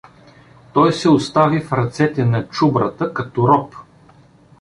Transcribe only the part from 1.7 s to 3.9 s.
ръцете на Чубрата като роб.